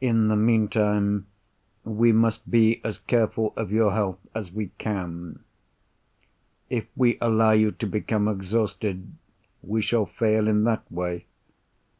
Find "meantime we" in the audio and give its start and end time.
0.36-2.12